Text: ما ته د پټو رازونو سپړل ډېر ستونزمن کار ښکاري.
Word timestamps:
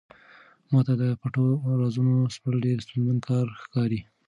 ما 0.71 0.79
ته 0.87 0.93
د 1.01 1.03
پټو 1.21 1.45
رازونو 1.81 2.15
سپړل 2.35 2.59
ډېر 2.65 2.77
ستونزمن 2.85 3.17
کار 3.27 3.45
ښکاري. 3.63 3.99